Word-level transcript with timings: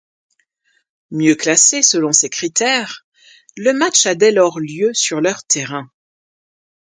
Mieux 1.11 1.35
classés 1.35 1.83
selon 1.83 2.11
ces 2.11 2.27
critères, 2.31 3.05
le 3.55 3.71
match 3.71 4.07
a 4.07 4.15
dès 4.15 4.31
lors 4.31 4.59
lieu 4.59 4.95
sur 4.95 5.21
leur 5.21 5.43
terrain. 5.43 5.91